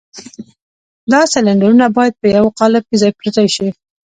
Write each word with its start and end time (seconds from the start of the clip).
دا 1.11 1.21
سلنډرونه 1.33 1.85
بايد 1.95 2.13
په 2.21 2.27
يوه 2.35 2.51
قالب 2.59 2.83
کې 2.89 2.95
ځای 3.01 3.11
پر 3.19 3.27
ځای 3.35 3.47
شي. 3.55 3.67